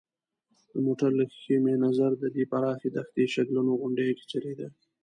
د 0.71 0.71
موټر 0.85 1.09
له 1.19 1.23
ښېښې 1.33 1.57
مې 1.63 1.75
نظر 1.85 2.11
د 2.17 2.23
دې 2.35 2.43
پراخې 2.51 2.89
دښتې 2.97 3.23
شګلنو 3.33 3.73
غونډیو 3.81 4.15
کې 4.17 4.25
څرېده. 4.31 4.67